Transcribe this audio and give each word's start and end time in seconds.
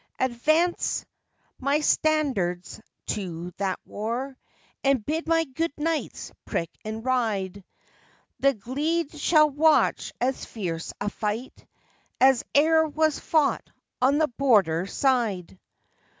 "Advance 0.17 1.05
my 1.59 1.79
standards 1.79 2.81
to 3.05 3.51
that 3.57 3.79
war, 3.85 4.35
And 4.83 5.05
bid 5.05 5.27
my 5.27 5.43
good 5.45 5.71
knights 5.77 6.31
prick 6.43 6.71
and 6.83 7.05
ride; 7.05 7.63
The 8.39 8.55
gled 8.55 9.11
shall 9.19 9.51
watch 9.51 10.11
as 10.19 10.43
fierce 10.43 10.91
a 10.99 11.11
fight 11.11 11.67
As 12.19 12.43
e'er 12.57 12.87
was 12.87 13.19
fought 13.19 13.69
on 14.01 14.17
the 14.17 14.27
Border 14.27 14.87
side!" 14.87 15.59